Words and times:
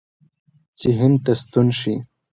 چې 0.79 0.87
هند 0.99 1.17
ته 1.25 1.33
ستون 1.41 1.67
شي. 1.79 1.95